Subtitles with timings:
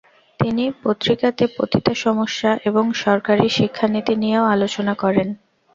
[0.39, 5.27] তিনি পত্রিকাতে পতিতা সমস্যা এবং সরকারী শিক্ষানীতি নিয়েও আলোচনা করেন।